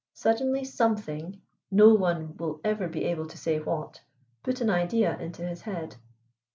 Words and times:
Suddenly 0.15 0.65
something, 0.65 1.43
no 1.69 1.93
one 1.93 2.35
will 2.37 2.59
ever 2.63 2.87
be 2.87 3.03
able 3.03 3.27
to 3.27 3.37
say 3.37 3.59
what, 3.59 4.01
put 4.41 4.59
an 4.59 4.71
idea 4.71 5.15
into 5.19 5.47
his 5.47 5.61
head. 5.61 5.97